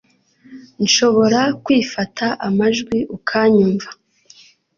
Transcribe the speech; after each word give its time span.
Nshobora 0.83 1.39
kwifata 1.63 2.25
amajwi 2.47 2.97
ukanyumva 3.17 3.89